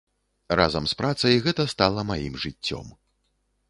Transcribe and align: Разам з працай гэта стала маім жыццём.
Разам 0.59 0.87
з 0.93 0.97
працай 1.03 1.35
гэта 1.45 1.69
стала 1.77 2.09
маім 2.13 2.43
жыццём. 2.47 2.85